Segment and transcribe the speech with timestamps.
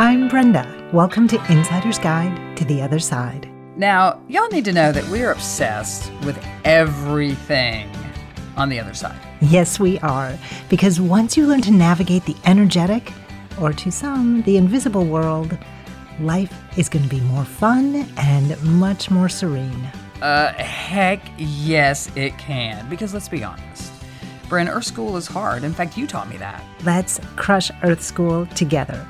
[0.00, 0.88] I'm Brenda.
[0.94, 3.50] Welcome to Insider's Guide to the Other Side.
[3.76, 7.94] Now, y'all need to know that we're obsessed with everything
[8.56, 9.20] on the other side.
[9.42, 10.38] Yes, we are.
[10.70, 13.12] Because once you learn to navigate the energetic,
[13.60, 15.58] or to some, the invisible world,
[16.18, 19.84] life is going to be more fun and much more serene.
[20.22, 22.88] Uh, heck yes, it can.
[22.88, 23.92] Because let's be honest,
[24.48, 25.62] Bryn, Earth School is hard.
[25.62, 26.64] In fact, you taught me that.
[26.84, 29.06] Let's crush Earth School together.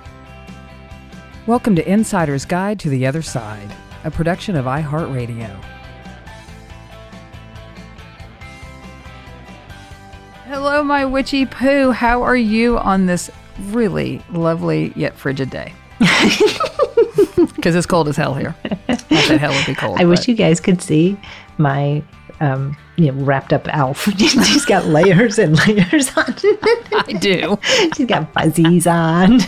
[1.47, 3.71] Welcome to Insider's Guide to the Other Side
[4.05, 5.49] a production of iHeartRadio.
[10.45, 11.93] Hello, my witchy poo.
[11.93, 13.31] How are you on this
[13.69, 15.73] really lovely yet frigid day?
[17.57, 18.55] Because it's cold as hell here.
[18.89, 19.99] Not that hell would be cold.
[19.99, 20.09] I but.
[20.11, 21.19] wish you guys could see
[21.57, 22.03] my
[22.41, 24.05] um, you know, wrapped up elf.
[24.19, 26.35] She's got layers and layers on.
[26.93, 27.59] I do.
[27.97, 29.39] She's got fuzzies on.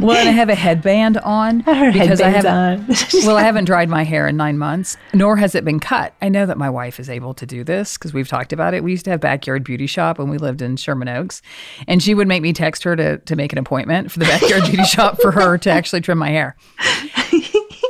[0.00, 2.88] well, and I have a headband on Her because I haven't.
[3.24, 6.14] well, I haven't dried my hair in nine months, nor has it been cut.
[6.22, 8.84] I know that my wife is able to do this because we've talked about it.
[8.84, 11.40] We used to have backyard beauty shop when we lived in Sherman Oaks,
[11.88, 14.64] and she would make me text her to to make an appointment for the backyard
[14.64, 16.56] beauty shop for her to actually trim my hair.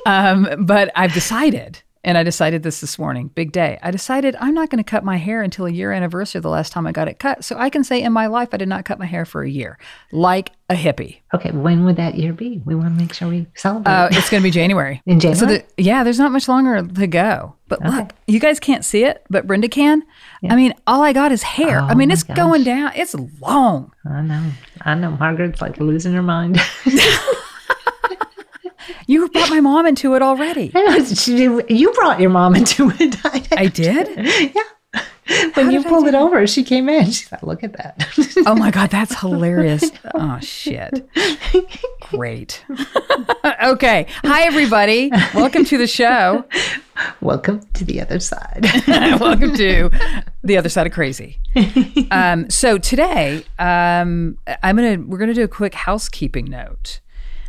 [0.06, 3.78] Um, but I've decided and I decided this this morning, big day.
[3.82, 6.72] I decided I'm not going to cut my hair until a year anniversary the last
[6.72, 7.44] time I got it cut.
[7.44, 9.48] So I can say in my life, I did not cut my hair for a
[9.48, 9.78] year,
[10.12, 11.20] like a hippie.
[11.32, 12.60] Okay, when would that year be?
[12.64, 13.91] We want to make sure we celebrate.
[13.91, 15.03] Uh, it's going to be January.
[15.06, 15.38] in January?
[15.38, 17.56] So the, yeah, there's not much longer to go.
[17.66, 17.97] But okay.
[17.97, 20.03] look, you guys can't see it, but Brenda can.
[20.43, 20.53] Yeah.
[20.53, 21.81] I mean, all I got is hair.
[21.81, 22.37] Oh, I mean, it's gosh.
[22.37, 22.93] going down.
[22.94, 23.93] It's long.
[24.04, 24.50] I know.
[24.82, 25.12] I know.
[25.12, 26.60] Margaret's like losing her mind.
[29.06, 30.72] You brought my mom into it already.
[31.26, 33.16] you brought your mom into it.
[33.25, 34.09] I, I did?
[34.54, 34.62] Yeah.
[35.54, 37.10] When How you pulled it over, she came in.
[37.10, 38.06] She thought, look at that.
[38.47, 39.91] oh my God, that's hilarious.
[40.14, 41.09] Oh, shit.
[42.03, 42.62] Great.
[43.62, 44.06] okay.
[44.22, 45.10] Hi, everybody.
[45.34, 46.44] Welcome to the show.
[47.22, 48.66] Welcome to the other side.
[48.87, 49.91] Welcome to
[50.43, 51.41] the other side of crazy.
[52.10, 57.00] Um, so today, um, I'm gonna we're gonna do a quick housekeeping note.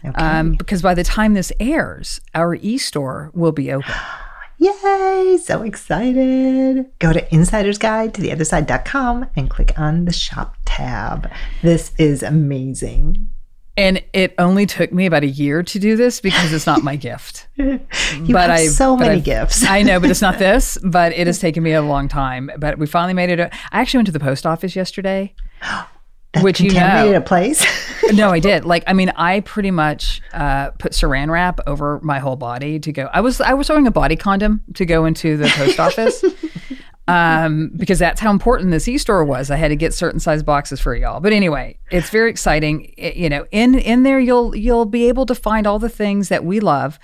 [0.09, 0.21] Okay.
[0.21, 3.93] Um, because by the time this airs, our e store will be open.
[4.57, 5.37] Yay!
[5.41, 6.85] So excited.
[6.99, 11.29] Go to Insider's Guide to the other side.com and click on the shop tab.
[11.61, 13.27] This is amazing.
[13.77, 16.95] And it only took me about a year to do this because it's not my
[16.95, 17.47] gift.
[17.57, 17.79] you
[18.29, 19.65] but have I, so many I've, gifts.
[19.65, 20.77] I know, but it's not this.
[20.81, 22.49] But it has taken me a long time.
[22.57, 23.39] But we finally made it.
[23.39, 25.33] I actually went to the post office yesterday.
[25.61, 27.65] that which you know, a place.
[28.13, 28.65] No, I did.
[28.65, 32.91] Like, I mean, I pretty much uh, put Saran wrap over my whole body to
[32.91, 33.09] go.
[33.13, 36.23] I was I was wearing a body condom to go into the post office.
[37.07, 39.51] um, because that's how important this e-store was.
[39.51, 41.19] I had to get certain size boxes for y'all.
[41.19, 42.93] But anyway, it's very exciting.
[42.97, 46.29] It, you know, in in there you'll you'll be able to find all the things
[46.29, 46.99] that we love.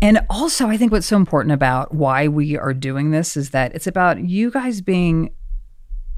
[0.00, 3.74] And also, I think what's so important about why we are doing this is that
[3.74, 5.30] it's about you guys being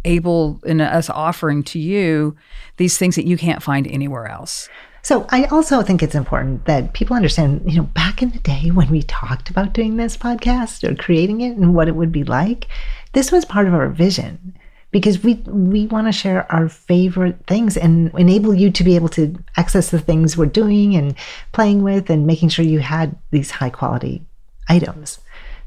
[0.05, 2.37] able in us offering to you
[2.77, 4.69] these things that you can't find anywhere else.
[5.03, 8.71] So I also think it's important that people understand, you know, back in the day
[8.71, 12.25] when we talked about doing this podcast or creating it and what it would be
[12.25, 12.69] like,
[13.13, 14.57] this was part of our vision
[14.91, 19.09] because we we want to share our favorite things and enable you to be able
[19.09, 21.15] to access the things we're doing and
[21.53, 24.23] playing with and making sure you had these high quality
[24.69, 25.21] items.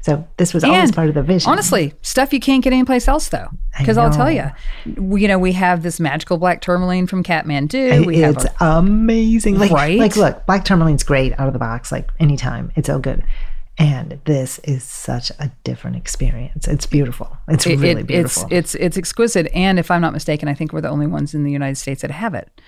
[0.04, 1.50] So this was always And part of the vision.
[1.50, 3.48] Honestly, stuff you can't get anyplace else though.
[3.78, 4.50] Because I'll tell you,
[4.96, 8.04] we, you know, we have this magical black tourmaline from Kathmandu.
[8.04, 9.58] We have it's our- amazing.
[9.58, 9.98] Like, Right?
[9.98, 12.70] like, look, black tourmaline's great out of the box, like anytime.
[12.76, 13.24] It's so good.
[13.78, 16.68] And this is such a different experience.
[16.68, 17.34] It's beautiful.
[17.48, 18.42] It's it- really it- beautiful.
[18.50, 21.32] It's it's it's exquisite, and if I'm not mistaken, I think we're the only ones
[21.34, 22.60] in the United States that have it.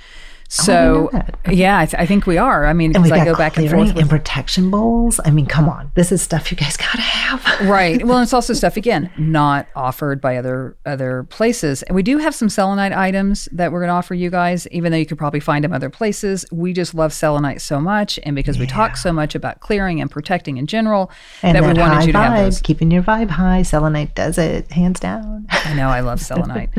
[0.49, 1.35] Oh, So that.
[1.53, 2.67] yeah, I, th- I think we are.
[2.67, 3.97] I mean, and because we've I got go back and forth.
[3.97, 5.19] and protection bowls.
[5.25, 5.91] I mean, come on.
[5.95, 7.69] This is stuff you guys gotta have.
[7.69, 8.05] right.
[8.07, 12.35] Well, it's also stuff again not offered by other other places, and we do have
[12.35, 15.41] some selenite items that we're going to offer you guys, even though you could probably
[15.41, 16.45] find them other places.
[16.53, 20.11] We just love selenite so much, and because we talk so much about clearing and
[20.11, 21.11] protecting in general,
[21.43, 22.61] And that that we wanted you to have those.
[22.61, 23.63] keeping your vibe high.
[23.63, 25.47] Selenite does it hands down.
[25.51, 26.71] I know I love selenite.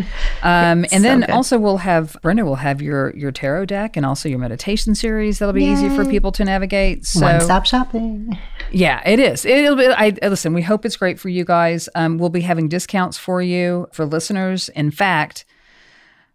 [0.44, 1.32] Um, and then good.
[1.32, 5.40] also we'll have Brenda will have your your tarot deck and also your meditation series.
[5.40, 7.06] That'll be easy for people to navigate.
[7.06, 8.38] So One stop shopping.
[8.72, 9.46] yeah, it is.
[9.46, 9.88] It'll be.
[9.88, 10.54] I I- listen.
[10.54, 11.90] We hope it's great for you guys.
[11.96, 14.70] Um, we'll be having discounts for you for listeners.
[14.70, 15.46] In fact,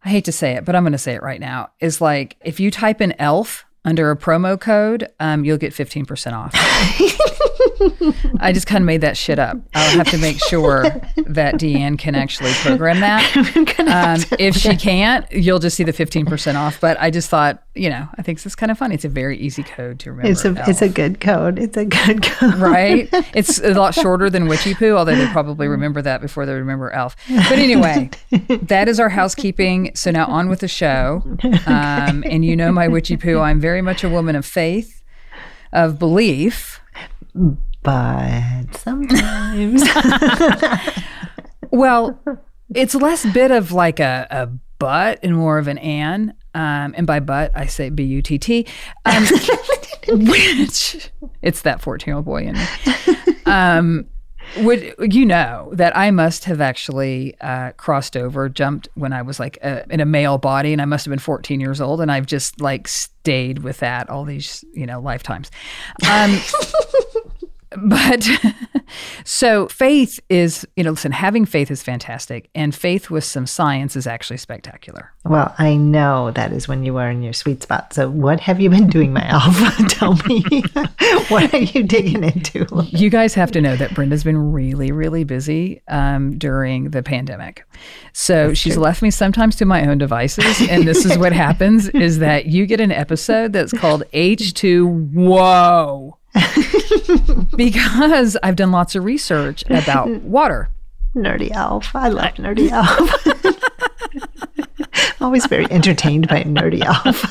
[0.04, 1.70] I hate to say it, but I'm going to say it right now.
[1.80, 6.32] Is like if you type in ELF under a promo code, um, you'll get 15%
[6.32, 6.54] off.
[8.40, 9.56] I just kind of made that shit up.
[9.74, 10.82] I'll have to make sure
[11.26, 13.22] that Deanne can actually program that.
[13.82, 16.80] Um, if she can't, you'll just see the 15% off.
[16.80, 18.94] But I just thought, you know, I think this is kind of funny.
[18.94, 20.30] It's a very easy code to remember.
[20.30, 21.58] It's a it's a good code.
[21.58, 22.54] It's a good code.
[22.54, 23.08] right?
[23.34, 26.90] It's a lot shorter than Witchy Poo, although they probably remember that before they remember
[26.90, 27.16] Elf.
[27.28, 28.10] But anyway,
[28.62, 29.92] that is our housekeeping.
[29.94, 31.22] So now on with the show.
[31.66, 35.02] Um, and you know my Witchy Poo, I'm very much a woman of faith,
[35.72, 36.80] of belief.
[37.82, 39.82] But sometimes
[41.72, 42.20] Well,
[42.74, 44.48] it's less bit of like a, a
[44.78, 46.34] but and more of an and.
[46.54, 48.66] Um, and by but, I say B U T T,
[49.06, 49.24] um,
[50.08, 52.64] which it's that 14 year old boy in me.
[53.46, 54.06] Um,
[54.58, 59.40] would you know that I must have actually uh, crossed over, jumped when I was
[59.40, 62.12] like a, in a male body, and I must have been 14 years old, and
[62.12, 65.50] I've just like stayed with that all these you know lifetimes.
[66.10, 66.38] Um,
[67.76, 68.28] but
[69.24, 73.96] so faith is you know listen having faith is fantastic and faith with some science
[73.96, 77.92] is actually spectacular Well, I know that is when you are in your sweet spot.
[77.94, 79.70] So, what have you been doing, my alpha?
[79.88, 80.42] Tell me,
[81.28, 82.66] what are you digging into?
[82.90, 87.64] you guys have to know that brenda's been really really busy um, during the pandemic
[88.12, 92.18] so she's left me sometimes to my own devices and this is what happens is
[92.18, 96.16] that you get an episode that's called h2 whoa
[97.56, 100.68] because i've done lots of research about water
[101.14, 101.94] Nerdy elf.
[101.94, 103.26] I love nerdy elf.
[105.20, 107.22] Always very entertained by nerdy elf.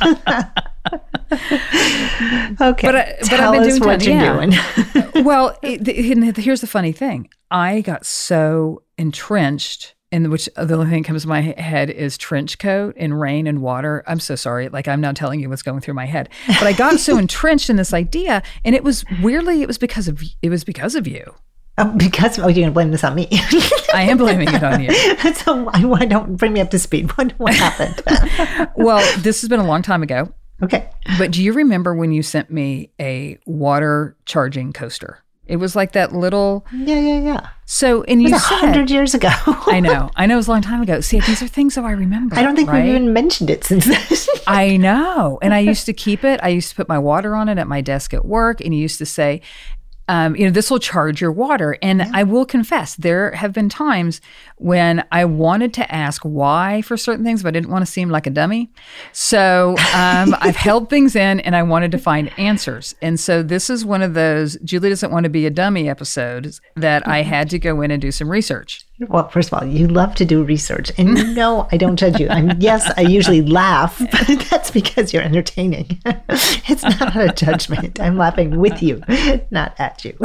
[2.62, 5.02] okay, But I, but I've been doing what ton- you're yeah.
[5.14, 5.26] doing.
[5.26, 7.30] well, it, and here's the funny thing.
[7.50, 11.90] I got so entrenched in which uh, the only thing that comes to my head
[11.90, 14.04] is trench coat and rain and water.
[14.08, 14.70] I'm so sorry.
[14.70, 16.30] Like I'm now telling you what's going through my head.
[16.48, 20.08] But I got so entrenched in this idea and it was weirdly it was because
[20.08, 21.36] of it was because of you.
[21.78, 23.28] Oh, because oh, you're gonna blame this on me.
[23.94, 24.92] I am blaming it on you.
[25.36, 27.10] so why, why don't bring me up to speed?
[27.18, 28.70] What what happened?
[28.76, 30.34] Well, this has been a long time ago.
[30.62, 35.24] okay, But do you remember when you sent me a water charging coaster?
[35.48, 37.48] It was like that little yeah, yeah, yeah.
[37.66, 39.30] so and you It was a said hundred years ago.
[39.46, 40.10] I know.
[40.16, 41.02] I know it was a long time ago.
[41.02, 42.36] See, these are things that I remember.
[42.38, 42.86] I don't think right?
[42.86, 44.28] we've even mentioned it since then.
[44.48, 45.40] I know.
[45.42, 46.40] And I used to keep it.
[46.44, 48.62] I used to put my water on it at my desk at work.
[48.62, 49.42] And you used to say,
[50.12, 51.78] um, you know, this will charge your water.
[51.82, 54.20] And I will confess, there have been times
[54.58, 58.10] when I wanted to ask why for certain things, but I didn't want to seem
[58.10, 58.70] like a dummy.
[59.14, 62.94] So um, I've held things in and I wanted to find answers.
[63.02, 66.60] And so this is one of those Julie doesn't want to be a dummy episodes
[66.76, 68.86] that I had to go in and do some research.
[69.00, 72.30] Well, first of all, you love to do research, and know I don't judge you.
[72.30, 76.00] I'm yes, I usually laugh, but that's because you're entertaining.
[76.06, 78.00] it's not a judgment.
[78.00, 79.02] I'm laughing with you,
[79.50, 80.16] not at you.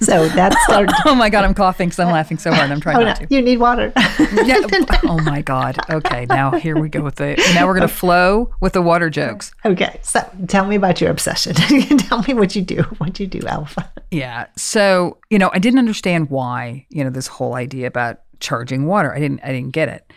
[0.00, 0.86] so that's our.
[1.06, 2.70] Oh my God, I'm coughing because I'm laughing so hard.
[2.70, 3.26] I'm trying Oh no, not to.
[3.30, 3.92] you need water.
[3.96, 4.60] Yeah.
[5.04, 5.78] Oh my God.
[5.88, 6.26] Okay.
[6.26, 7.36] Now here we go with the.
[7.54, 9.52] Now we're going to flow with the water jokes.
[9.64, 11.54] okay, so tell me about your obsession.
[11.54, 12.82] tell me what you do.
[12.98, 13.90] What you do, Alpha.
[14.10, 14.46] Yeah.
[14.56, 19.14] So you know, I didn't understand why you know this whole idea about charging water.
[19.14, 19.40] I didn't.
[19.42, 20.12] I didn't get it.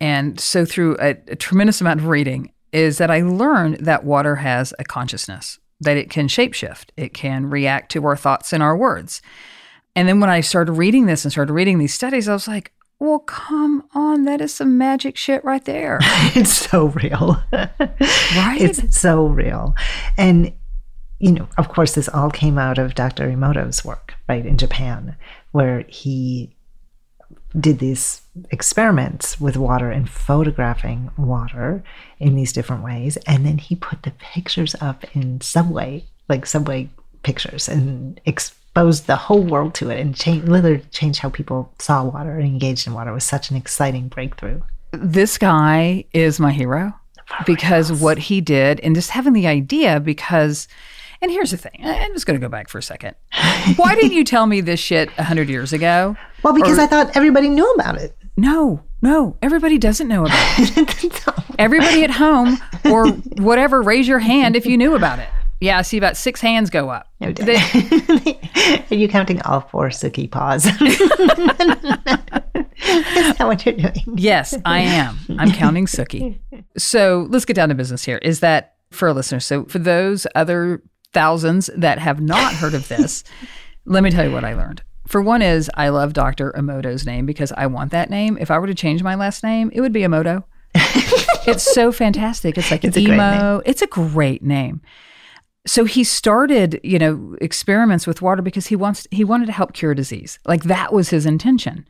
[0.00, 4.36] And so through a, a tremendous amount of reading, is that I learned that water
[4.36, 8.76] has a consciousness, that it can shapeshift, it can react to our thoughts and our
[8.76, 9.22] words.
[9.94, 12.72] And then when I started reading this and started reading these studies, I was like,
[12.98, 15.98] well, come on, that is some magic shit right there.
[16.34, 17.42] it's so real.
[17.52, 18.58] right?
[18.60, 19.74] It's so real.
[20.18, 20.52] And,
[21.18, 23.28] you know, of course, this all came out of Dr.
[23.30, 25.16] Emoto's work, right, in Japan,
[25.56, 26.54] where he
[27.58, 28.20] did these
[28.50, 31.82] experiments with water and photographing water
[32.18, 33.16] in these different ways.
[33.26, 36.90] And then he put the pictures up in subway, like subway
[37.22, 42.04] pictures, and exposed the whole world to it and changed, literally changed how people saw
[42.04, 43.12] water and engaged in water.
[43.12, 44.60] It was such an exciting breakthrough.
[44.92, 46.92] This guy is my hero
[47.46, 50.68] because what he did and just having the idea because
[51.26, 53.16] and here's the thing i'm just going to go back for a second
[53.74, 57.16] why didn't you tell me this shit 100 years ago well because or, i thought
[57.16, 61.28] everybody knew about it no no everybody doesn't know about it
[61.58, 65.28] everybody at home or whatever raise your hand if you knew about it
[65.58, 67.08] yeah, I see about six hands go up.
[67.18, 67.56] No, they,
[68.90, 70.66] Are you counting all four Suki paws?
[70.66, 70.78] Is
[73.38, 74.18] that what you're doing?
[74.18, 75.18] Yes, I am.
[75.38, 76.38] I'm counting Suki.
[76.76, 78.18] So let's get down to business here.
[78.18, 79.46] Is that for listeners?
[79.46, 80.82] So for those other
[81.12, 83.24] thousands that have not heard of this,
[83.84, 84.82] let me tell you what I learned.
[85.06, 86.52] For one is I love Dr.
[86.52, 88.36] Emoto's name because I want that name.
[88.40, 90.44] If I were to change my last name, it would be Emoto.
[90.74, 92.58] it's so fantastic.
[92.58, 93.62] It's like it's emo.
[93.64, 94.82] It's a great name
[95.66, 99.72] so he started you know experiments with water because he wants he wanted to help
[99.72, 101.86] cure disease like that was his intention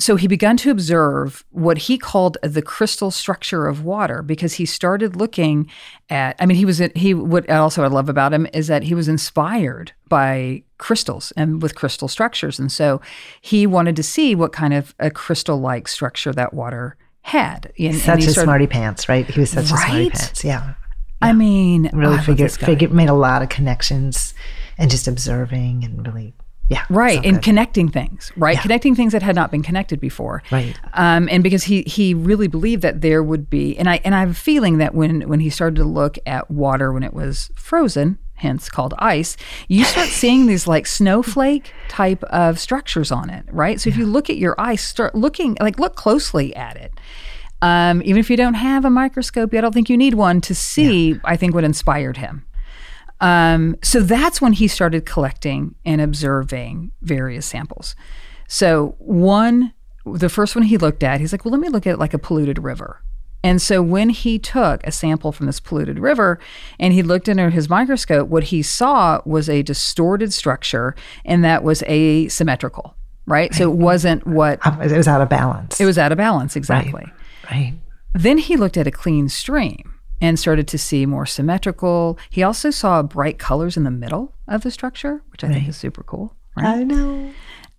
[0.00, 4.64] so he began to observe what he called the crystal structure of water because he
[4.64, 5.68] started looking
[6.08, 8.94] at i mean he was he what also i love about him is that he
[8.94, 12.58] was inspired by crystals and with crystal structures.
[12.58, 13.00] And so
[13.40, 17.72] he wanted to see what kind of a crystal like structure that water had.
[17.78, 19.28] And, such and a started, smarty pants right?
[19.28, 19.82] He was such right?
[19.82, 20.74] a smarty pants yeah.
[21.20, 24.34] I mean, really oh, figured figured made a lot of connections
[24.78, 26.32] and just observing and really
[26.68, 28.62] yeah right and connecting things right yeah.
[28.62, 32.48] connecting things that had not been connected before right um, and because he he really
[32.48, 35.40] believed that there would be and i and i have a feeling that when when
[35.40, 39.36] he started to look at water when it was frozen hence called ice
[39.68, 43.94] you start seeing these like snowflake type of structures on it right so yeah.
[43.94, 46.92] if you look at your ice start looking like look closely at it
[47.60, 50.54] um, even if you don't have a microscope, I don't think you need one to
[50.54, 51.18] see, yeah.
[51.24, 52.44] I think, what inspired him.
[53.20, 57.96] Um, so that's when he started collecting and observing various samples.
[58.46, 59.72] So, one,
[60.06, 62.14] the first one he looked at, he's like, well, let me look at it like
[62.14, 63.02] a polluted river.
[63.44, 66.40] And so when he took a sample from this polluted river
[66.80, 71.62] and he looked under his microscope, what he saw was a distorted structure and that
[71.62, 72.96] was asymmetrical,
[73.26, 73.50] right?
[73.50, 73.54] right.
[73.54, 74.58] So it wasn't what.
[74.66, 75.80] It was out of balance.
[75.80, 77.04] It was out of balance, exactly.
[77.44, 77.50] Right.
[77.50, 77.74] Right.
[78.12, 79.87] Then he looked at a clean stream
[80.20, 82.18] and started to see more symmetrical.
[82.30, 85.54] He also saw bright colors in the middle of the structure, which I right.
[85.54, 86.34] think is super cool.
[86.56, 86.78] Right?
[86.78, 87.32] I know.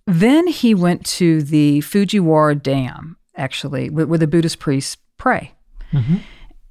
[0.06, 5.52] Then he went to the Fujiwara Dam, actually, where, the Buddhist priests pray.
[5.92, 6.16] Mm-hmm.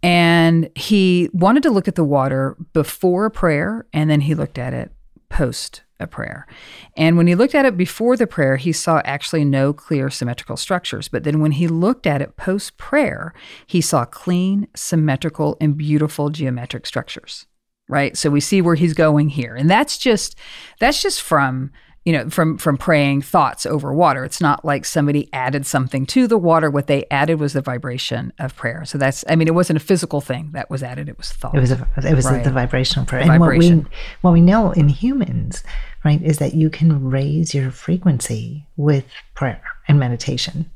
[0.02, 4.74] And he wanted to look at the water before prayer, and then he looked at
[4.74, 4.92] it
[5.30, 6.48] post a prayer.
[6.96, 10.58] And when he looked at it before the prayer, he saw actually no clear symmetrical
[10.58, 11.08] structures.
[11.08, 13.34] But then when he looked at it post prayer,
[13.68, 17.46] he saw clean, symmetrical, and beautiful geometric structures.
[17.88, 18.16] Right.
[18.16, 19.56] So we see where he's going here.
[19.56, 20.36] And that's just
[20.80, 21.72] that's just from
[22.06, 26.28] you know from from praying thoughts over water it's not like somebody added something to
[26.28, 29.54] the water what they added was the vibration of prayer so that's i mean it
[29.54, 32.26] wasn't a physical thing that was added it was thought it was a, it was
[32.26, 32.44] right.
[32.44, 33.78] the vibrational prayer the and vibration.
[33.78, 35.64] what we what we know in humans
[36.04, 40.70] right, is that you can raise your frequency with prayer and meditation,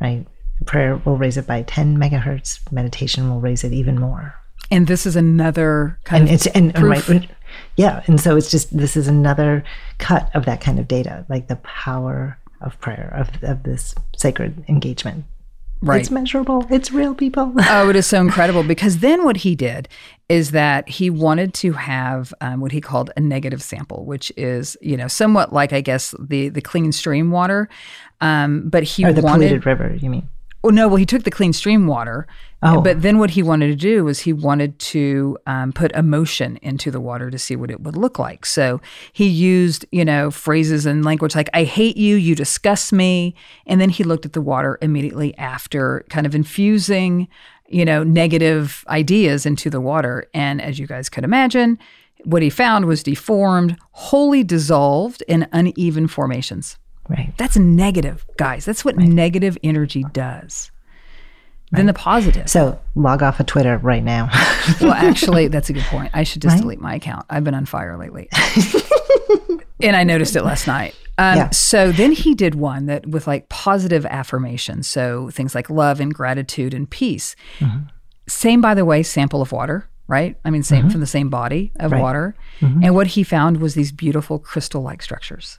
[0.00, 0.26] right?
[0.66, 4.34] Prayer will raise it by 10 megahertz, meditation will raise it even more.
[4.70, 7.08] And this is another kind and of it's and, proof.
[7.08, 7.28] right,
[7.76, 9.64] yeah, and so it's just this is another
[9.98, 14.64] cut of that kind of data, like the power of prayer of of this sacred
[14.68, 15.24] engagement.
[15.82, 16.00] Right.
[16.00, 16.64] It's measurable.
[16.70, 17.52] It's real, people.
[17.58, 19.88] oh, it is so incredible because then what he did
[20.28, 24.76] is that he wanted to have um, what he called a negative sample, which is
[24.80, 27.68] you know somewhat like I guess the the clean stream water,
[28.20, 29.94] um, but he or the wanted, polluted river.
[29.96, 30.28] You mean?
[30.64, 32.26] Oh no, well he took the clean stream water,
[32.62, 32.80] oh.
[32.80, 36.90] but then what he wanted to do was he wanted to um, put emotion into
[36.90, 38.46] the water to see what it would look like.
[38.46, 38.80] So
[39.12, 43.34] he used you know phrases and language like "I hate you," "You disgust me,"
[43.66, 47.28] and then he looked at the water immediately after, kind of infusing
[47.68, 50.26] you know negative ideas into the water.
[50.32, 51.78] And as you guys could imagine,
[52.24, 56.78] what he found was deformed, wholly dissolved, in uneven formations.
[57.08, 57.32] Right.
[57.36, 58.64] That's negative, guys.
[58.64, 59.08] That's what right.
[59.08, 60.70] negative energy does.
[61.72, 61.78] Right.
[61.78, 62.48] Then the positive.
[62.48, 64.28] So log off of Twitter right now.
[64.80, 66.10] well, actually, that's a good point.
[66.14, 66.62] I should just right?
[66.62, 67.26] delete my account.
[67.30, 68.28] I've been on fire lately.
[69.80, 70.94] and I noticed it last night.
[71.18, 71.50] Um, Yeah.
[71.50, 74.86] So then he did one that with like positive affirmations.
[74.86, 77.34] So things like love and gratitude and peace.
[77.58, 77.86] Mm-hmm.
[78.28, 80.36] Same, by the way, sample of water, right?
[80.44, 82.00] I mean, same from the same body of Right.
[82.00, 82.34] water.
[82.60, 85.58] And what he found was these beautiful crystal like structures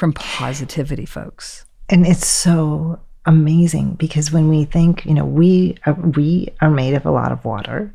[0.00, 1.66] from positivity, folks.
[1.90, 6.94] and it's so amazing because when we think you know we are, we are made
[6.94, 7.94] of a lot of water.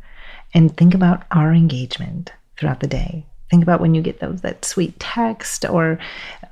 [0.53, 3.25] And think about our engagement throughout the day.
[3.49, 5.97] Think about when you get those that sweet text or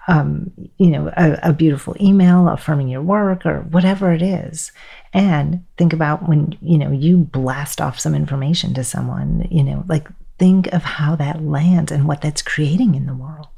[0.07, 4.71] um, you know a, a beautiful email affirming your work or whatever it is.
[5.13, 9.85] And think about when you know you blast off some information to someone you know
[9.87, 10.07] like
[10.39, 13.53] think of how that lands and what that's creating in the world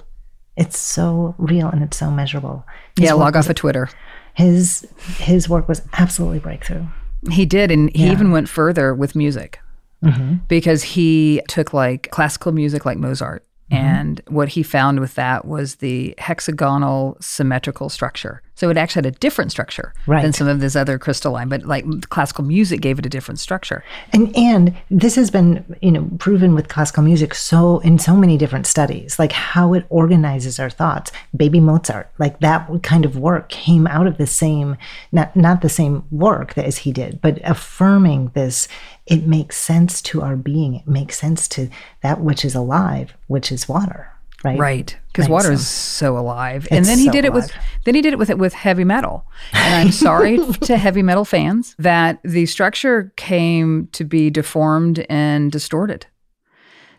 [0.57, 2.65] it's so real and it's so measurable
[2.97, 3.89] His yeah, log was off of Twitter.
[4.33, 6.85] his his work was absolutely breakthrough.
[7.31, 8.11] He did, and he Yeah.
[8.11, 9.59] even went further with music
[10.03, 10.35] mm-hmm.
[10.47, 13.83] because he took like classical music, like Mozart, mm-hmm.
[13.83, 18.41] and what he found with that was the hexagonal symmetrical structure.
[18.55, 19.93] So it actually had a different structure
[20.23, 23.83] than some of this other crystalline, but like classical music gave it a different structure.
[24.13, 28.37] And and this has been you know proven with classical music so in so many
[28.37, 31.11] different studies, like how it organizes our thoughts.
[31.35, 34.77] Baby Mozart, like that kind of work came out of the same
[35.11, 38.67] not not the same work that as he did, but affirming this.
[39.05, 40.75] It makes sense to our being.
[40.75, 41.69] It makes sense to
[42.01, 44.14] that which is alive, which is water.
[44.45, 44.59] Right.
[44.59, 46.67] Right, because water so- is so alive.
[46.71, 47.51] And It's then he so did it with
[47.83, 49.25] then he did it with it with heavy metal.
[49.53, 55.51] And I'm sorry to heavy metal fans that the structure came to be deformed and
[55.51, 56.05] distorted.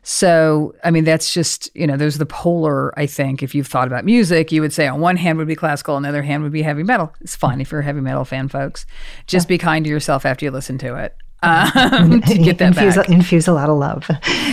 [0.09, 3.43] So, I mean, that's just, you know, there's the polar, I think.
[3.43, 6.03] If you've thought about music, you would say on one hand would be classical, on
[6.03, 7.13] the other hand would be heavy metal.
[7.21, 8.87] It's fine if you're a heavy metal fan, folks.
[9.27, 12.95] Just be kind to yourself after you listen to it um, to get that infuse,
[12.95, 13.09] back.
[13.09, 14.09] infuse a lot of love.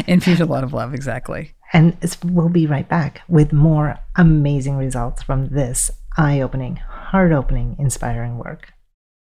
[0.07, 1.51] Infuse a lot of love, exactly.
[1.73, 7.75] And we'll be right back with more amazing results from this eye opening, heart opening,
[7.79, 8.72] inspiring work.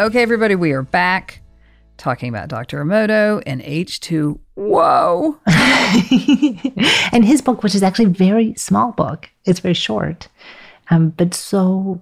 [0.00, 1.42] Okay, everybody, we are back
[1.98, 2.82] talking about Dr.
[2.82, 4.38] Emoto and H2.
[4.54, 5.38] Whoa.
[7.12, 10.28] and his book, which is actually a very small book, it's very short,
[10.88, 12.00] um, but so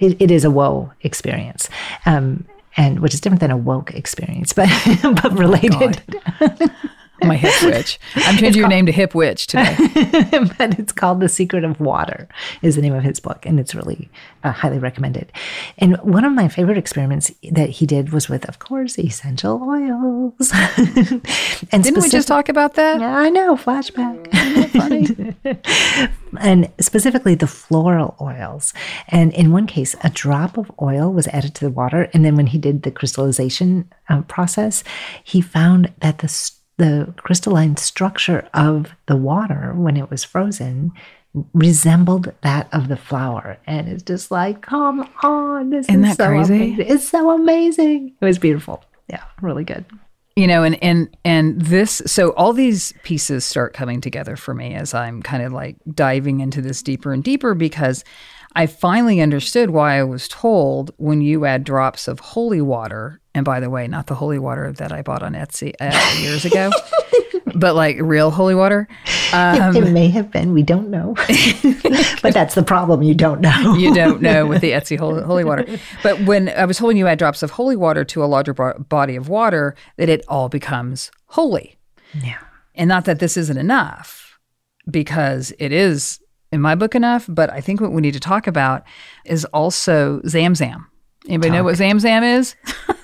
[0.00, 1.68] it, it is a woe experience.
[2.04, 4.68] Um, and which is different than a woke experience, but
[5.22, 6.02] but related.
[7.24, 7.98] my hip witch.
[8.16, 9.76] I'm changing your name to hip witch today.
[10.58, 12.28] but it's called The Secret of Water
[12.62, 14.08] is the name of his book, and it's really
[14.44, 15.32] uh, highly recommended.
[15.78, 20.52] And one of my favorite experiments that he did was with, of course, essential oils.
[21.72, 23.00] and didn't we just talk about that?
[23.00, 23.56] Yeah, I know.
[23.56, 24.30] Flashback.
[24.72, 25.34] funny.
[26.40, 28.72] and specifically the floral oils.
[29.08, 32.36] And in one case, a drop of oil was added to the water, and then
[32.36, 34.84] when he did the crystallization uh, process,
[35.22, 36.28] he found that the
[36.80, 40.92] the crystalline structure of the water when it was frozen
[41.52, 43.58] resembled that of the flower.
[43.66, 45.68] And it's just like, come on.
[45.68, 46.54] This Isn't is that so crazy?
[46.54, 46.86] amazing.
[46.88, 48.14] It's so amazing.
[48.18, 48.82] It was beautiful.
[49.10, 49.84] Yeah, really good.
[50.36, 54.74] You know, and and and this so all these pieces start coming together for me
[54.74, 58.04] as I'm kind of like diving into this deeper and deeper because
[58.54, 63.44] I finally understood why I was told when you add drops of holy water, and
[63.44, 66.70] by the way, not the holy water that I bought on Etsy uh, years ago,
[67.54, 68.88] but like real holy water.
[69.32, 71.14] Um, it, it may have been, we don't know.
[72.22, 73.74] but that's the problem, you don't know.
[73.76, 75.78] you don't know with the Etsy holy, holy water.
[76.02, 78.78] But when I was told you add drops of holy water to a larger bo-
[78.78, 81.78] body of water, that it all becomes holy.
[82.20, 82.38] Yeah.
[82.74, 84.38] And not that this isn't enough,
[84.90, 86.18] because it is
[86.52, 88.84] in my book enough, but I think what we need to talk about
[89.24, 90.86] is also Zamzam.
[91.28, 91.64] Anybody know Talk.
[91.64, 92.56] what Zamzam is?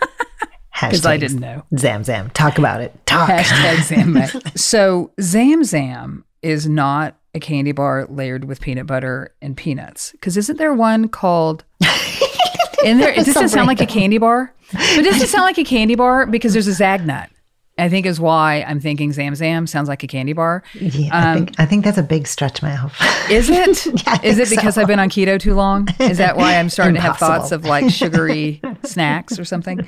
[0.78, 1.64] Because I didn't know.
[1.78, 2.28] Zam Zam.
[2.30, 2.94] Talk about it.
[3.06, 3.30] Talk.
[3.30, 4.40] Hashtag Zam.
[4.56, 10.12] so Zamzam is not a candy bar layered with peanut butter and peanuts.
[10.12, 11.64] Because isn't there one called?
[12.84, 15.58] In there, it That's doesn't sound like a candy bar, but doesn't it sound like
[15.58, 17.28] a candy bar because there's a Zagnut.
[17.78, 20.62] I think is why I'm thinking Zam Zam sounds like a candy bar.
[20.74, 22.90] Yeah, I, Um, think, I think that's a big stretch, Mel.
[23.30, 23.86] Is it?
[24.06, 24.80] Yeah, is it because so.
[24.80, 25.88] I've been on keto too long?
[26.00, 29.86] Is that why I'm starting to have thoughts of like sugary snacks or something?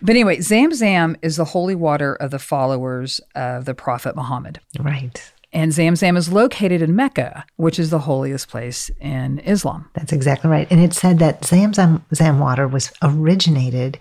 [0.00, 4.58] But anyway, Zam Zam is the holy water of the followers of the Prophet Muhammad.
[4.80, 5.32] Right.
[5.54, 9.86] And Zamzam is located in Mecca, which is the holiest place in Islam.
[9.92, 10.66] That's exactly right.
[10.70, 13.98] And it said that Zam Zam, Zam water was originated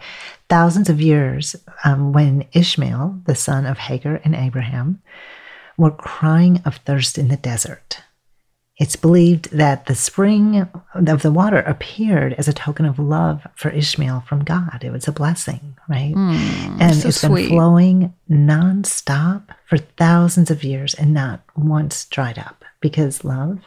[0.51, 5.01] thousands of years um, when Ishmael, the son of Hagar and Abraham,
[5.77, 8.03] were crying of thirst in the desert.
[8.77, 13.69] It's believed that the spring of the water appeared as a token of love for
[13.69, 14.83] Ishmael from God.
[14.83, 16.13] It was a blessing, right?
[16.15, 17.47] and so it's sweet.
[17.47, 23.59] been flowing nonstop for thousands of years and not once dried up because love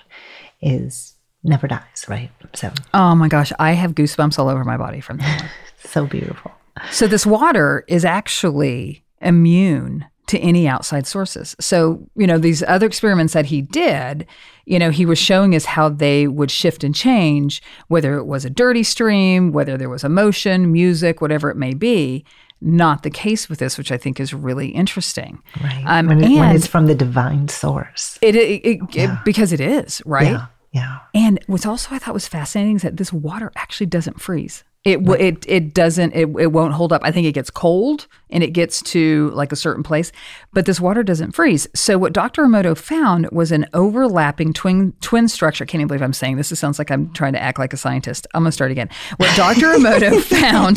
[0.61, 2.31] is never dies, right?
[2.53, 5.49] So Oh my gosh, I have goosebumps all over my body from that.
[5.79, 6.53] so beautiful.
[6.91, 11.55] So this water is actually immune to any outside sources.
[11.61, 14.27] So, you know, these other experiments that he did,
[14.65, 18.45] you know, he was showing us how they would shift and change, whether it was
[18.47, 22.25] a dirty stream, whether there was emotion, music, whatever it may be.
[22.63, 25.43] Not the case with this, which I think is really interesting.
[25.63, 25.85] Right.
[25.87, 28.19] Um, when, it- when and- it's from the divine source.
[28.23, 30.31] It, it, it, it- because it is, right?
[30.33, 30.47] Yeah.
[30.73, 30.99] Yeah.
[31.15, 34.65] And what's also I thought was fascinating is that this water actually doesn't freeze.
[34.85, 37.01] It w it it doesn't it, it won't hold up.
[37.05, 40.13] I think it gets cold and it gets to like a certain place,
[40.53, 41.67] but this water doesn't freeze.
[41.75, 42.45] So what Dr.
[42.45, 45.65] Emoto found was an overlapping twin twin structure.
[45.65, 46.53] I can't even believe I'm saying this.
[46.53, 48.27] It sounds like I'm trying to act like a scientist.
[48.35, 48.91] I'm gonna start again.
[49.17, 49.69] What Dr.
[49.69, 50.77] Emoto found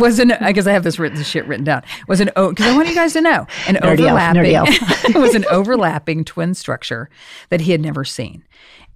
[0.00, 2.66] was an I guess I have this written this shit written down was an because
[2.66, 6.24] I want you guys to know an Nerdy elf, overlapping nerdy it was an overlapping
[6.24, 7.10] twin structure
[7.50, 8.44] that he had never seen.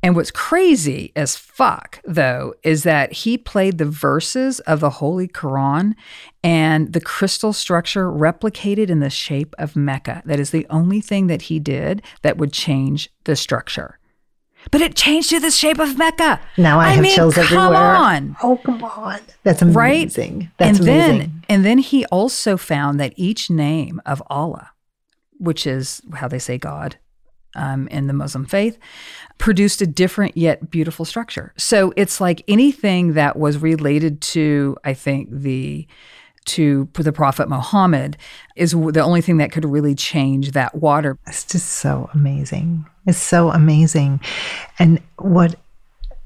[0.06, 5.26] And what's crazy as fuck, though, is that he played the verses of the Holy
[5.26, 5.94] Quran
[6.44, 10.22] and the crystal structure replicated in the shape of Mecca.
[10.24, 13.98] That is the only thing that he did that would change the structure.
[14.70, 16.38] But it changed to the shape of Mecca.
[16.56, 17.96] Now I, have mean, chills come everywhere.
[17.96, 19.18] on Oh, come on.
[19.42, 20.02] That's right?
[20.02, 20.52] amazing.
[20.58, 21.18] That's and amazing.
[21.18, 24.70] then and then he also found that each name of Allah,
[25.38, 26.96] which is how they say God
[27.56, 28.78] um, in the Muslim faith,
[29.38, 31.52] produced a different yet beautiful structure.
[31.56, 35.86] So it's like anything that was related to, I think the
[36.46, 38.16] to the Prophet Muhammad
[38.54, 41.18] is the only thing that could really change that water.
[41.26, 42.86] It's just so amazing.
[43.04, 44.20] It's so amazing.
[44.78, 45.56] And what,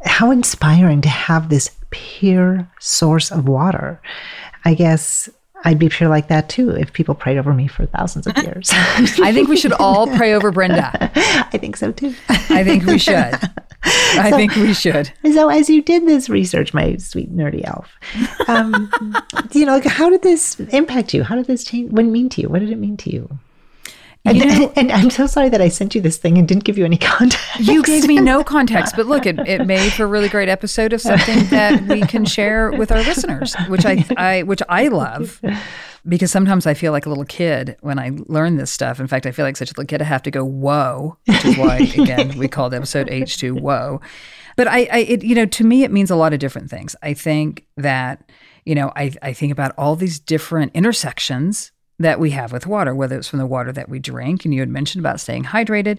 [0.04, 4.00] how inspiring to have this pure source of water.
[4.64, 5.28] I guess
[5.64, 8.70] I'd be pure like that too if people prayed over me for thousands of years.
[8.72, 11.10] I think we should all pray over Brenda.
[11.52, 12.14] I think so too.
[12.28, 13.14] I think we should.
[13.82, 15.10] I So- think we should.
[15.32, 17.88] So, as you did this research, my sweet nerdy elf,
[18.48, 18.90] um,
[19.52, 21.22] you know, like, how did this impact you?
[21.24, 21.90] How did this change?
[21.90, 22.48] What did it mean to you?
[22.48, 23.38] What did it mean to you?
[24.24, 26.76] And, know- and I'm so sorry that I sent you this thing and didn't give
[26.76, 27.60] you any context.
[27.60, 30.92] You gave me no context, but look, it, it made for a really great episode
[30.92, 35.40] of something that we can share with our listeners, which I, I which I love.
[36.08, 39.00] Because sometimes I feel like a little kid when I learn this stuff.
[39.00, 40.00] In fact, I feel like such a little kid.
[40.00, 44.00] I have to go whoa, which is why again we called episode H two whoa.
[44.56, 46.94] But I, I it, you know, to me it means a lot of different things.
[47.02, 48.30] I think that
[48.66, 52.94] you know, I I think about all these different intersections that we have with water,
[52.94, 55.98] whether it's from the water that we drink, and you had mentioned about staying hydrated,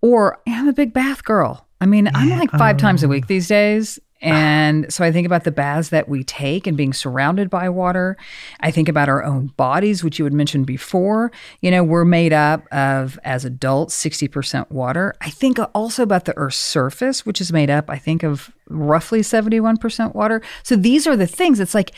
[0.00, 1.66] or I'm a big bath girl.
[1.80, 3.10] I mean, I'm like five times a oh.
[3.10, 3.98] week these days.
[4.22, 8.16] And so I think about the baths that we take and being surrounded by water.
[8.60, 11.30] I think about our own bodies, which you had mentioned before.
[11.60, 15.14] You know, we're made up of, as adults, 60% water.
[15.20, 19.20] I think also about the Earth's surface, which is made up, I think, of roughly
[19.20, 20.40] 71% water.
[20.62, 21.60] So these are the things.
[21.60, 21.90] It's like,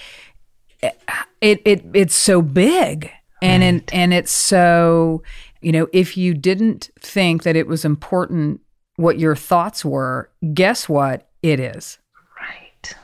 [1.40, 3.10] it, it it's so big
[3.46, 5.22] and it, and it's so
[5.60, 8.60] you know if you didn't think that it was important
[8.96, 11.98] what your thoughts were guess what it is
[12.40, 12.94] Right.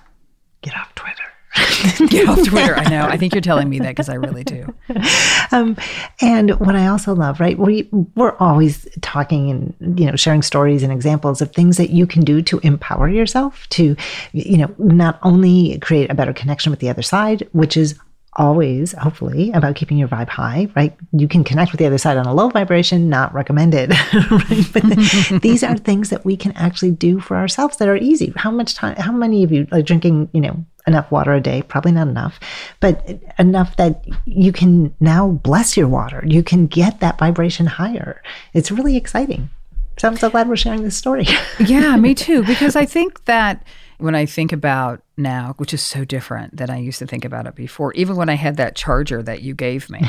[0.62, 1.22] Get off Twitter.
[2.08, 4.72] get off twitter i know i think you're telling me that because i really do
[5.52, 5.76] Um,
[6.22, 7.58] and what I also love, right?
[7.58, 12.06] We we're always talking and you know sharing stories and examples of things that you
[12.06, 13.94] can do to empower yourself to,
[14.32, 17.98] you know, not only create a better connection with the other side, which is
[18.34, 20.96] always hopefully about keeping your vibe high right?
[21.12, 23.90] You can connect with the other side on a low vibration not recommended
[24.30, 24.66] right?
[24.72, 28.32] But the, these are things that we can actually do for ourselves that are easy.
[28.36, 31.62] How much time how many of you are drinking you know enough water a day?
[31.62, 32.40] Probably not enough
[32.80, 33.06] but
[33.38, 36.24] enough that you can now bless your water.
[36.26, 38.22] You can get that vibration higher.
[38.54, 39.50] It's really exciting.
[39.98, 41.26] So i'm so glad we're sharing this story.
[41.58, 43.62] Yeah me too because i think that
[43.98, 47.46] when I think about now, which is so different than I used to think about
[47.46, 50.00] it before, even when I had that charger that you gave me,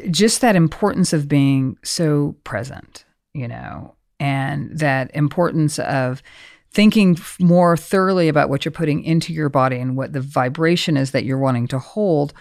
[0.10, 6.22] just that importance of being so present, you know, and that importance of
[6.72, 11.10] thinking more thoroughly about what you're putting into your body and what the vibration is
[11.10, 12.32] that you're wanting to hold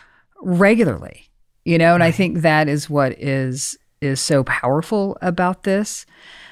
[0.41, 1.29] regularly,
[1.65, 6.05] you know, and I think that is what is is so powerful about this.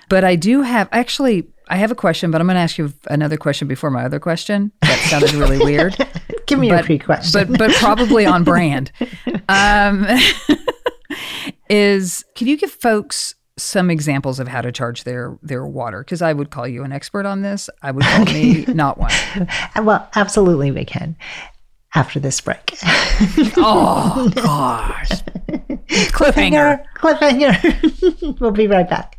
[0.07, 2.91] But I do have actually I have a question, but I'm going to ask you
[3.11, 4.71] another question before my other question.
[4.81, 5.95] That sounded really weird.
[6.47, 8.91] give me but, pre-question but but probably on brand.
[9.51, 10.05] Um,
[11.71, 16.01] is can you give folks some examples of how to charge their their water?
[16.03, 17.67] Because I would call you an expert on this.
[17.81, 19.11] I would call me not one.
[19.83, 21.15] well absolutely we can
[21.95, 22.77] after this break.
[23.57, 25.09] Oh gosh,
[26.13, 26.83] cliffhanger.
[26.95, 28.39] cliffhanger.
[28.39, 29.18] We'll be right back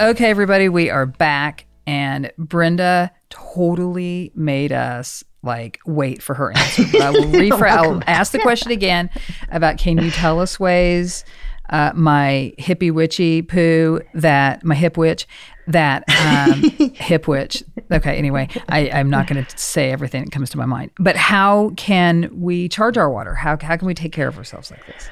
[0.00, 6.84] Okay, everybody, we are back, and Brenda totally made us like wait for her answer.
[6.92, 7.68] But I will rephrase.
[7.68, 9.10] I'll ask the question again
[9.50, 11.24] about can you tell us ways
[11.70, 15.26] uh, my hippie witchy poo that my hip witch
[15.66, 16.62] that um,
[16.94, 17.64] hip witch.
[17.90, 20.92] Okay, anyway, I, I'm not going to say everything that comes to my mind.
[21.00, 23.34] But how can we charge our water?
[23.34, 25.08] How how can we take care of ourselves like this?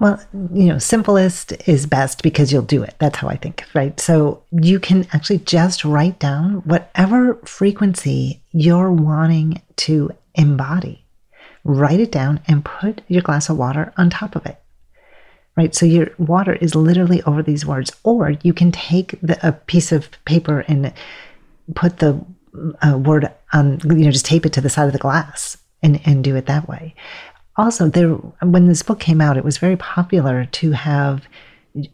[0.00, 2.94] Well, you know, simplest is best because you'll do it.
[2.98, 3.98] That's how I think, right?
[3.98, 11.04] So you can actually just write down whatever frequency you're wanting to embody.
[11.64, 14.60] Write it down and put your glass of water on top of it.
[15.56, 15.74] Right?
[15.74, 17.90] So your water is literally over these words.
[18.04, 20.92] Or you can take the, a piece of paper and
[21.74, 22.24] put the
[22.86, 26.00] uh, word on, you know, just tape it to the side of the glass and,
[26.04, 26.94] and do it that way
[27.58, 31.26] also there when this book came out it was very popular to have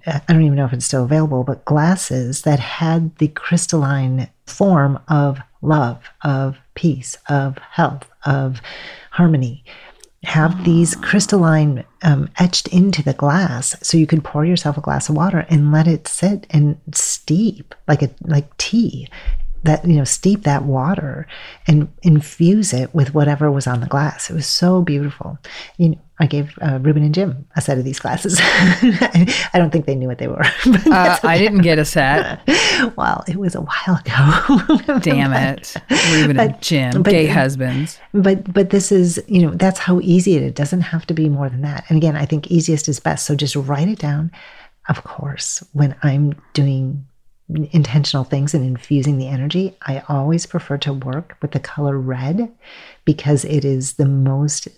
[0.06, 5.00] i don't even know if it's still available but glasses that had the crystalline form
[5.08, 8.60] of love of peace of health of
[9.10, 9.64] harmony.
[10.24, 15.08] Have these crystalline um, etched into the glass so you could pour yourself a glass
[15.08, 19.08] of water and let it sit and steep like a like tea
[19.64, 21.26] that you know steep that water
[21.66, 24.30] and infuse it with whatever was on the glass.
[24.30, 25.38] It was so beautiful.
[25.78, 28.38] You know i gave uh, ruben and jim a set of these glasses.
[28.40, 32.40] I don't think they knew what they were uh, i didn't get a set.
[32.96, 34.98] Well it was a while ago.
[35.00, 35.74] Damn it.
[36.12, 37.98] Ruben but, and jim but, gay husbands.
[38.12, 40.48] but but this is you know that's how easy it is.
[40.50, 41.84] It doesn't have to be more than that.
[41.88, 43.26] And again i think easiest is best.
[43.26, 44.30] So just write it down.
[44.88, 47.06] Of course when i'm doing
[47.48, 52.50] intentional things and infusing the energy, I always prefer to work with the color red
[53.04, 54.68] because it is the most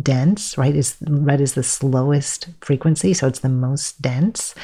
[0.00, 0.74] dense, right?
[0.74, 4.54] Is red is the slowest frequency, so it's the most dense.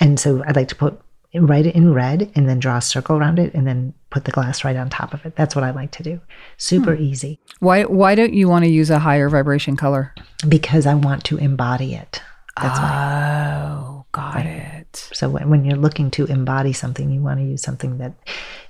[0.00, 1.00] And so I'd like to put
[1.34, 4.32] write it in red and then draw a circle around it and then put the
[4.32, 5.36] glass right on top of it.
[5.36, 6.20] That's what I like to do.
[6.56, 7.02] Super hmm.
[7.02, 7.38] easy.
[7.60, 10.14] Why why don't you want to use a higher vibration color?
[10.48, 12.22] Because I want to embody it.
[12.60, 14.02] That's oh, why.
[14.12, 14.46] got right.
[14.46, 14.77] it.
[14.94, 18.14] So when, when you're looking to embody something, you want to use something that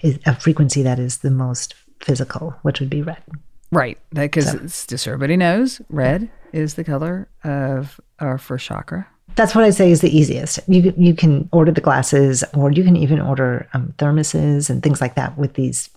[0.00, 3.22] is a frequency that is the most physical, which would be red.
[3.70, 4.86] Right, because so.
[4.88, 9.06] just everybody knows, red is the color of our first chakra.
[9.34, 10.58] That's what I say is the easiest.
[10.66, 15.00] You you can order the glasses, or you can even order um, thermoses and things
[15.00, 15.90] like that with these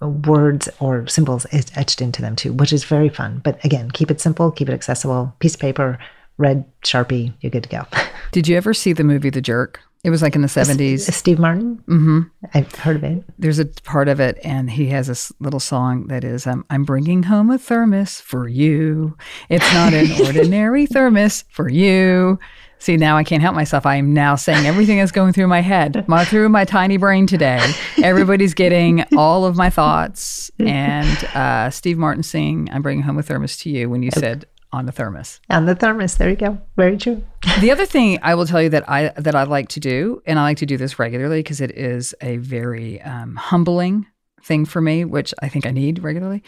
[0.00, 3.40] words or symbols etched into them too, which is very fun.
[3.44, 5.32] But again, keep it simple, keep it accessible.
[5.38, 5.98] Piece of paper,
[6.38, 7.86] red sharpie, you're good to go.
[8.32, 9.80] Did you ever see the movie The Jerk?
[10.04, 11.12] It was like in the 70s.
[11.12, 11.76] Steve Martin?
[11.86, 12.20] Mm-hmm.
[12.54, 13.22] I've heard of it.
[13.38, 16.82] There's a part of it, and he has this little song that is um, I'm
[16.82, 19.16] bringing home a thermos for you.
[19.48, 22.40] It's not an ordinary thermos for you.
[22.80, 23.86] See, now I can't help myself.
[23.86, 27.28] I am now saying everything that's going through my head, my, through my tiny brain
[27.28, 27.64] today.
[28.02, 30.50] Everybody's getting all of my thoughts.
[30.62, 34.46] And uh, Steve Martin singing, I'm bringing home a thermos to you when you said,
[34.72, 35.40] on the thermos.
[35.50, 36.16] On the thermos.
[36.16, 36.58] There you go.
[36.76, 37.22] Very true.
[37.60, 40.38] the other thing I will tell you that I that I like to do, and
[40.38, 44.06] I like to do this regularly because it is a very um, humbling
[44.42, 46.42] thing for me, which I think I need regularly,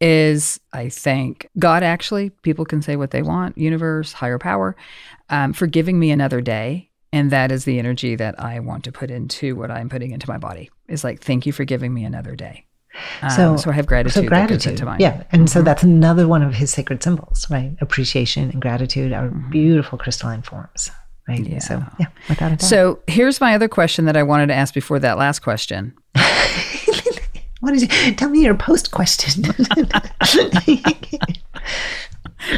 [0.00, 1.82] is I thank God.
[1.82, 4.76] Actually, people can say what they want, universe, higher power,
[5.30, 6.90] um, for giving me another day.
[7.10, 10.28] And that is the energy that I want to put into what I'm putting into
[10.28, 10.70] my body.
[10.88, 12.66] Is like, thank you for giving me another day.
[13.22, 14.24] Um, so, so I have gratitude.
[14.24, 14.80] So gratitude.
[14.98, 15.24] Yeah.
[15.32, 15.46] And mm-hmm.
[15.46, 17.76] so that's another one of his sacred symbols, right?
[17.80, 19.50] Appreciation and gratitude are mm-hmm.
[19.50, 20.90] beautiful crystalline forms.
[21.28, 21.46] Right.
[21.46, 21.58] Yeah.
[21.58, 22.62] So yeah, without a doubt.
[22.62, 25.92] So here's my other question that I wanted to ask before that last question.
[27.60, 28.16] what is it?
[28.16, 29.44] Tell me your post question.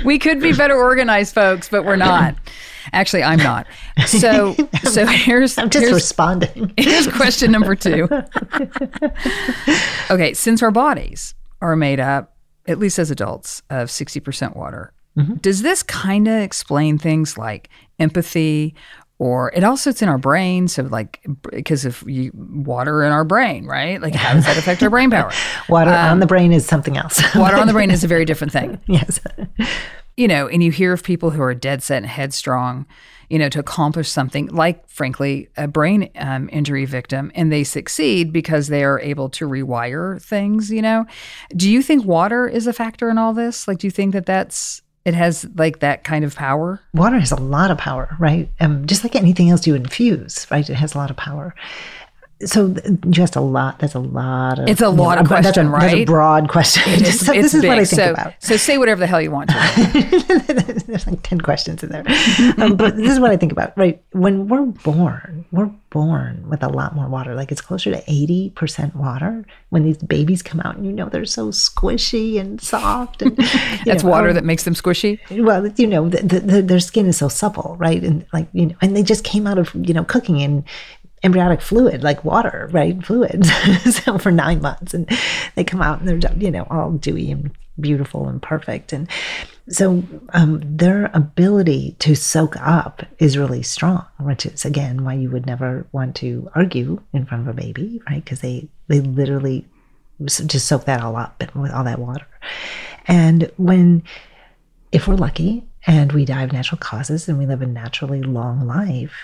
[0.05, 2.37] we could be better organized, folks, but we're not.
[2.93, 3.67] Actually, I'm not.
[4.07, 4.55] So,
[4.85, 6.73] so here's I'm just here's, responding.
[6.77, 8.09] Here's question number two.
[10.11, 15.35] okay, since our bodies are made up, at least as adults, of 60% water, mm-hmm.
[15.35, 17.69] does this kind of explain things like
[17.99, 18.75] empathy?
[19.19, 21.21] Or it all sits in our brain, so like
[21.51, 24.01] because of you, water in our brain, right?
[24.01, 25.31] Like how does that affect our brain power?
[25.69, 27.23] Water on the um, brain is something else.
[27.35, 28.81] Water on the brain is a very different thing.
[28.87, 29.21] yes.
[30.21, 32.85] You know, and you hear of people who are dead set and headstrong,
[33.31, 38.31] you know, to accomplish something like, frankly, a brain um, injury victim, and they succeed
[38.31, 41.07] because they are able to rewire things, you know.
[41.57, 43.67] Do you think water is a factor in all this?
[43.67, 46.83] Like, do you think that that's, it has like that kind of power?
[46.93, 48.51] Water has a lot of power, right?
[48.61, 50.69] Um, just like anything else you infuse, right?
[50.69, 51.55] It has a lot of power.
[52.45, 52.75] So
[53.11, 53.79] just a lot.
[53.81, 54.69] That's a lot of.
[54.69, 56.83] It's a you know, lot of that's a- question, That's a broad question.
[56.87, 58.35] It's, so this is what I think so, about.
[58.39, 60.85] so say whatever the hell you want to.
[60.87, 62.05] There's like 10 questions in there.
[62.59, 64.03] Um, but this is what I think about, right?
[64.13, 67.35] When we're born, we're born with a lot more water.
[67.35, 71.25] Like it's closer to 80% water when these babies come out and you know they're
[71.25, 73.23] so squishy and soft.
[73.23, 73.37] And,
[73.85, 75.19] That's know, water um, that makes them squishy.
[75.45, 78.03] well, you know, the, the, the, their skin is so supple, right?
[78.03, 80.65] And like, you know, and they just came out of, you know, cooking in
[81.23, 83.05] embryonic fluid, like water, right?
[83.05, 83.51] Fluids.
[84.03, 85.09] so for nine months and
[85.55, 88.93] they come out and they're, you know, all dewy and beautiful and perfect.
[88.93, 89.09] And
[89.69, 90.03] so
[90.33, 95.47] um, their ability to soak up is really strong, which is again why you would
[95.47, 98.25] never want to argue in front of a baby, right?
[98.25, 99.67] Because they, they literally
[100.25, 102.27] just soak that all up with all that water.
[103.07, 104.03] And when
[104.93, 108.67] if we're lucky and we die of natural causes and we live a naturally long
[108.67, 109.15] life,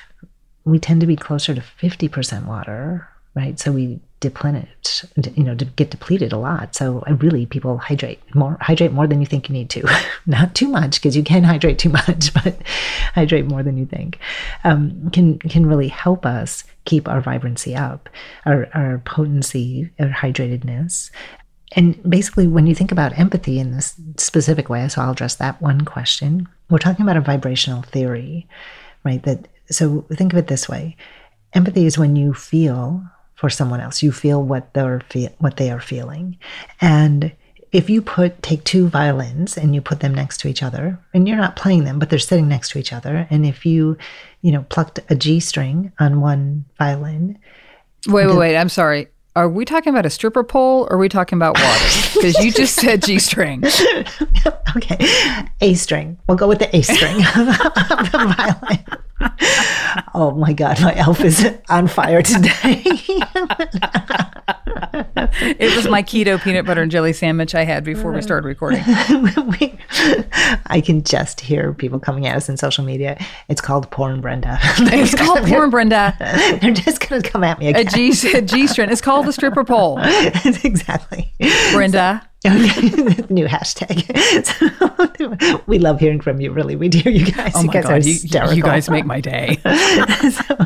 [0.67, 3.59] we tend to be closer to 50% water, right?
[3.59, 5.05] So we deplenish,
[5.35, 6.75] you know, get depleted a lot.
[6.75, 9.89] So really, people hydrate more, hydrate more than you think you need to.
[10.27, 12.61] Not too much because you can hydrate too much, but
[13.15, 14.19] hydrate more than you think.
[14.65, 18.09] Um, can can really help us keep our vibrancy up,
[18.45, 21.11] our our potency, our hydratedness.
[21.73, 25.63] And basically, when you think about empathy in this specific way, so I'll address that
[25.63, 26.49] one question.
[26.71, 28.49] We're talking about a vibrational theory,
[29.05, 29.23] right?
[29.23, 30.97] That so think of it this way:
[31.53, 33.03] empathy is when you feel
[33.35, 34.03] for someone else.
[34.03, 36.39] You feel what they're fe- what they are feeling,
[36.81, 37.33] and
[37.73, 41.29] if you put take two violins and you put them next to each other, and
[41.29, 43.97] you're not playing them, but they're sitting next to each other, and if you,
[44.41, 47.39] you know, plucked a G string on one violin,
[48.09, 48.57] Wait, wait, wait.
[48.57, 49.09] I'm sorry.
[49.35, 51.85] Are we talking about a stripper pole or are we talking about water?
[52.15, 53.63] Because you just said G string.
[54.77, 54.97] okay,
[55.61, 56.17] A string.
[56.27, 57.47] We'll go with the A string of
[58.13, 58.85] the violin.
[60.15, 62.83] Oh my God, my elf is on fire today.
[65.59, 68.83] It was my keto peanut butter and jelly sandwich I had before we started recording.
[69.61, 69.79] We-
[70.67, 73.19] I can just hear people coming at us in social media.
[73.49, 74.59] It's called porn, Brenda.
[74.79, 76.15] It's called porn, Brenda.
[76.61, 77.87] They're just going to come at me A again.
[78.13, 78.91] G a G string.
[78.91, 79.99] It's called the stripper pole,
[80.65, 81.33] exactly.
[81.73, 82.29] Brenda.
[83.31, 84.05] New hashtag.
[85.17, 86.77] So, we love hearing from you, really.
[86.77, 87.53] We do, you guys.
[87.55, 89.59] Oh you my guys are god, you, you guys make my day.
[90.31, 90.57] so,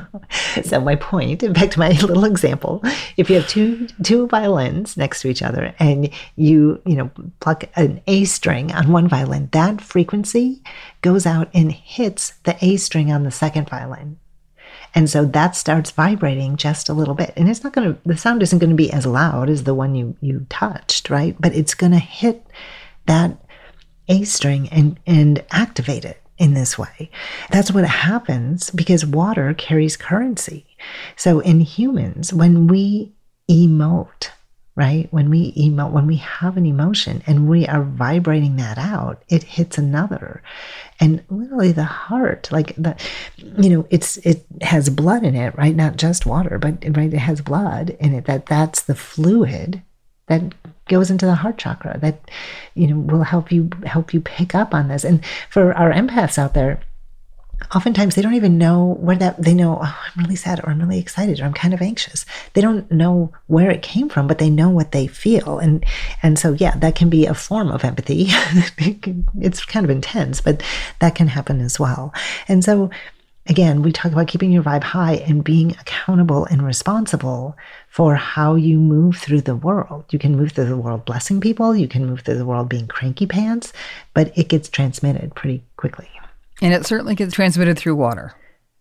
[0.63, 2.83] so my point, back to my little example,
[3.17, 7.11] if you have two two violins next to each other and you you know
[7.41, 10.63] pluck an A string on one violin, that frequency
[11.03, 14.19] goes out and hits the A string on the second violin.
[14.95, 17.33] And so that starts vibrating just a little bit.
[17.37, 19.75] And it's not going to, the sound isn't going to be as loud as the
[19.75, 21.37] one you, you touched, right?
[21.39, 22.45] But it's going to hit
[23.07, 23.37] that
[24.09, 27.11] A string and, and activate it in this way.
[27.51, 30.67] That's what happens because water carries currency.
[31.15, 33.13] So in humans, when we
[33.49, 34.31] emote,
[34.77, 35.09] right?
[35.11, 39.43] When we emote, when we have an emotion and we are vibrating that out, it
[39.43, 40.43] hits another.
[41.01, 42.97] And literally the heart, like the,
[43.37, 45.75] you know, it's, it has blood in it, right?
[45.75, 48.27] Not just water, but right, it has blood in it.
[48.27, 49.83] That that's the fluid
[50.29, 50.55] that
[50.89, 52.31] goes into the heart chakra that,
[52.75, 55.05] you know, will help you, help you pick up on this.
[55.05, 56.81] And for our empaths out there,
[57.75, 60.81] oftentimes they don't even know where that they know oh i'm really sad or i'm
[60.81, 62.25] really excited or i'm kind of anxious.
[62.55, 65.59] They don't know where it came from but they know what they feel.
[65.59, 65.85] And
[66.23, 68.29] and so yeah that can be a form of empathy.
[69.41, 70.63] It's kind of intense but
[71.01, 72.13] that can happen as well.
[72.49, 72.91] And so
[73.47, 77.57] again we talk about keeping your vibe high and being accountable and responsible
[77.89, 80.05] for how you move through the world.
[80.11, 81.75] You can move through the world blessing people.
[81.75, 83.73] You can move through the world being cranky pants
[84.15, 86.09] but it gets transmitted pretty quickly
[86.63, 88.35] And it certainly gets transmitted through water.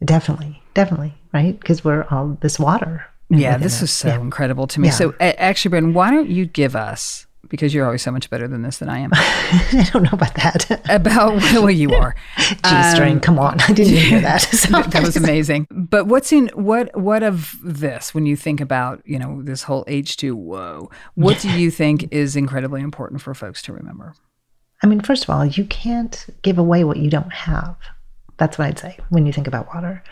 [0.03, 1.59] Definitely, definitely, right?
[1.59, 3.05] Because we're all this water.
[3.29, 4.19] Yeah, this is so Yeah.
[4.21, 4.87] incredible to me.
[4.87, 4.93] Yeah.
[4.93, 8.61] So, actually, Bren, why don't you give us because you're always so much better than
[8.61, 9.11] this than I am.
[9.15, 10.81] I don't know about that.
[10.89, 12.15] About well, you are.
[12.37, 13.59] G string, Um, come on.
[13.61, 14.41] I didn't hear that.
[14.41, 15.67] So that was amazing.
[15.71, 19.83] But what's in what what of this when you think about, you know, this whole
[19.85, 20.89] H2 whoa.
[21.15, 24.13] What do you think is incredibly important for folks to remember?
[24.81, 27.75] I mean, first of all, you can't give away what you don't have.
[28.37, 30.03] That's what I'd say when you think about water.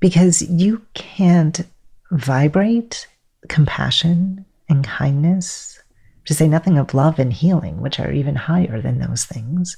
[0.00, 1.66] Because you can't
[2.10, 3.08] vibrate
[3.48, 5.82] compassion and kindness,
[6.26, 9.76] to say nothing of love and healing, which are even higher than those things,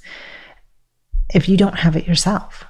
[1.35, 2.65] if you don't have it yourself.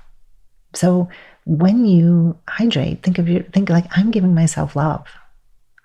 [0.74, 1.08] So
[1.44, 5.06] when you hydrate, think of your think like I'm giving myself love.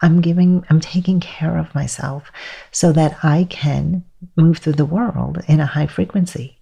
[0.02, 2.32] I'm giving I'm taking care of myself
[2.72, 4.04] so that I can
[4.36, 6.58] move through the world in a high frequency.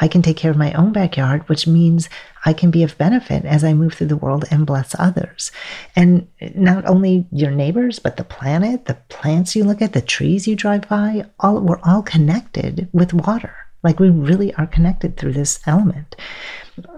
[0.00, 2.08] I can take care of my own backyard, which means
[2.44, 5.52] I can be of benefit as I move through the world and bless others.
[5.94, 6.26] And
[6.56, 10.56] not only your neighbors, but the planet, the plants you look at, the trees you
[10.56, 13.54] drive by, all we're all connected with water.
[13.84, 16.16] Like we really are connected through this element.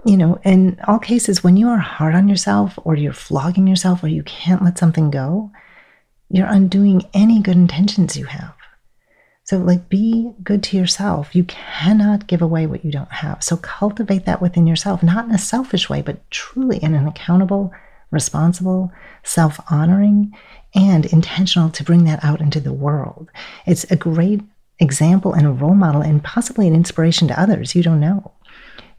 [0.05, 4.03] You know, in all cases, when you are hard on yourself or you're flogging yourself
[4.03, 5.51] or you can't let something go,
[6.29, 8.53] you're undoing any good intentions you have.
[9.43, 11.35] So, like, be good to yourself.
[11.35, 13.43] You cannot give away what you don't have.
[13.43, 17.71] So, cultivate that within yourself, not in a selfish way, but truly in an accountable,
[18.09, 18.91] responsible,
[19.23, 20.35] self honoring,
[20.73, 23.29] and intentional to bring that out into the world.
[23.67, 24.41] It's a great
[24.79, 27.75] example and a role model, and possibly an inspiration to others.
[27.75, 28.31] You don't know.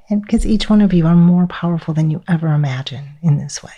[0.09, 3.65] And because each one of you are more powerful than you ever imagine in this
[3.65, 3.73] way.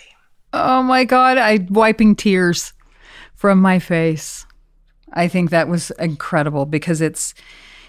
[0.53, 2.73] Oh my God, I'm wiping tears
[3.39, 4.45] from my face.
[5.13, 7.33] I think that was incredible because it's,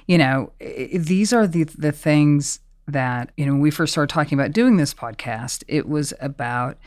[0.06, 4.38] you know, these are the the things that you know when we first started talking
[4.38, 5.64] about doing this podcast.
[5.66, 6.78] It was about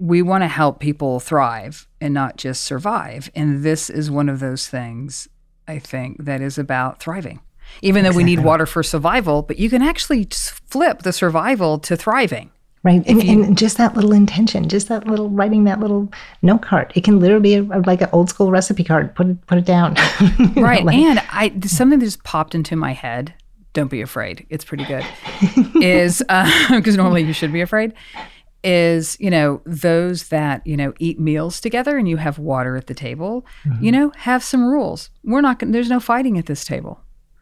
[0.00, 4.40] we want to help people thrive and not just survive, and this is one of
[4.40, 5.28] those things
[5.68, 7.38] I think that is about thriving.
[7.82, 11.96] Even though we need water for survival, but you can actually flip the survival to
[11.96, 12.50] thriving.
[12.84, 13.04] Right.
[13.06, 16.10] And, you- and just that little intention, just that little writing that little
[16.42, 16.92] note card.
[16.94, 19.14] It can literally be a, like an old school recipe card.
[19.14, 19.96] Put it put it down.
[20.38, 23.34] You know, right like- and i something that just popped into my head.
[23.72, 24.46] Don't be afraid.
[24.50, 25.04] It's pretty good.
[25.82, 27.92] Is uh, because normally you should be afraid.
[28.64, 32.88] Is you know those that you know eat meals together and you have water at
[32.88, 33.84] the table mm-hmm.
[33.84, 35.10] you know have some rules.
[35.24, 37.00] We're not there's no fighting at this table.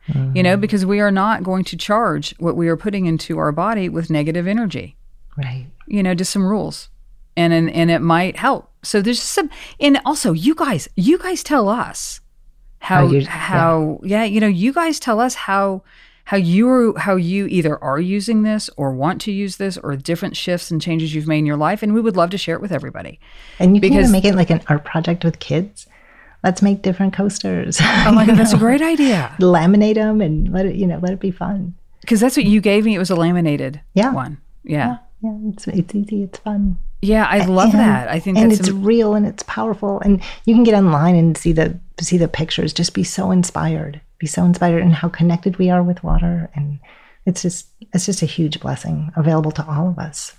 [0.09, 0.61] You know mm-hmm.
[0.61, 4.09] because we are not going to charge what we are putting into our body with
[4.09, 4.97] negative energy
[5.37, 5.67] right.
[5.87, 6.89] you know, just some rules.
[7.39, 8.71] And, and and it might help.
[8.83, 12.21] So there's some and also you guys, you guys tell us
[12.79, 14.25] how How you- how yeah.
[14.25, 15.83] you know, you guys tell us how
[16.25, 19.95] how you are, how you either are using this or want to use this or
[19.97, 22.55] different shifts and changes you've made in your life and we would love to share
[22.57, 23.21] it with everybody.
[23.59, 25.87] And you can Because- even make it like an art project with kids.
[26.43, 27.79] Let's make different coasters.
[27.83, 29.35] Oh my god, that's a great idea.
[29.41, 31.75] Laminate them and let it, you know, let it be fun.
[32.01, 32.95] Because that's what you gave me.
[32.95, 34.13] It was a laminated Yeah.
[34.13, 34.39] one.
[34.65, 34.87] Yeah.
[34.89, 36.79] Yeah, it's it's easy, it's fun.
[37.03, 38.09] Yeah, I love And- that.
[38.09, 41.37] I think and it's some- real and it's powerful and you can get online and
[41.37, 45.57] see the see the pictures just be so inspired be so inspired in how connected
[45.59, 46.79] we are with water and
[47.27, 50.33] it's just it's just a huge blessing available to all of us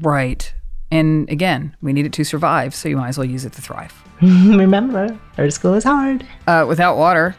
[0.00, 0.52] right.
[0.90, 3.62] And again, we need it to survive, so you might as well use it to
[3.62, 3.94] thrive.
[4.22, 7.34] remember earth school is hard uh, without water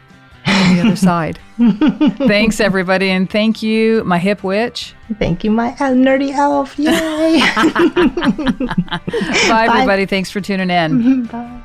[0.54, 1.38] on the other side.
[2.28, 3.10] Thanks, everybody.
[3.10, 4.94] And thank you, my hip witch.
[5.18, 6.90] thank you my nerdy elf yay
[9.48, 10.06] Bye, everybody.
[10.06, 11.26] Thanks for tuning in.
[11.26, 11.60] Bye.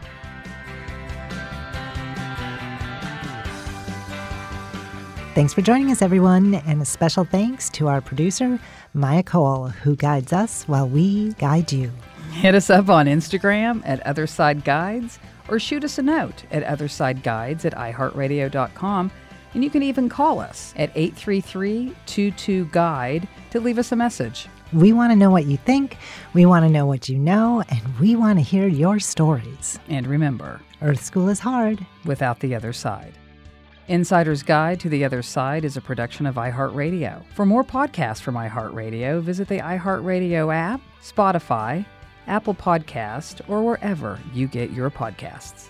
[5.36, 8.60] Thanks for joining us, everyone, and a special thanks to our producer,
[8.94, 11.92] Maya Cole, who guides us while we guide you.
[12.34, 15.18] Hit us up on Instagram at Otherside Guides
[15.50, 19.12] or shoot us a note at OthersideGuides at iHeartRadio.com.
[19.54, 24.48] And you can even call us at 833 22 Guide to leave us a message.
[24.72, 25.98] We want to know what you think,
[26.34, 29.80] we want to know what you know, and we want to hear your stories.
[29.88, 31.84] And remember, Earth School is hard.
[32.06, 33.14] without the other side.
[33.88, 37.24] Insider's Guide to the Other Side is a production of iHeartRadio.
[37.34, 41.84] For more podcasts from iHeartRadio, visit the iHeartRadio app, Spotify,
[42.30, 45.68] Apple Podcast, or wherever you get your podcasts.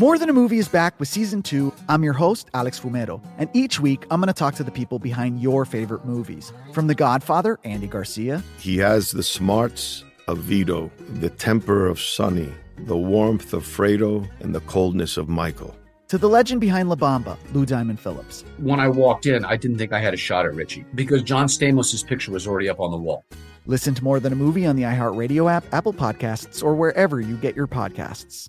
[0.00, 1.74] More Than a Movie is back with season two.
[1.86, 4.98] I'm your host, Alex Fumero, and each week I'm going to talk to the people
[4.98, 6.54] behind your favorite movies.
[6.72, 12.52] From The Godfather, Andy Garcia, He has the smarts of Vito, the temper of Sonny,
[12.78, 15.74] the warmth of Fredo, and the coldness of Michael.
[16.08, 18.44] to the legend behind La Bamba, Lou Diamond Phillips.
[18.58, 21.46] When I walked in, I didn't think I had a shot at Richie because John
[21.46, 23.24] Stamos' picture was already up on the wall.
[23.66, 27.36] Listen to More Than a Movie on the iHeartRadio app, Apple Podcasts, or wherever you
[27.36, 28.48] get your podcasts.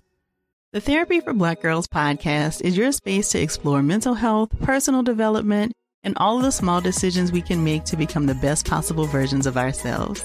[0.72, 5.72] The Therapy for Black Girls podcast is your space to explore mental health, personal development,
[6.02, 9.46] and all of the small decisions we can make to become the best possible versions
[9.46, 10.24] of ourselves.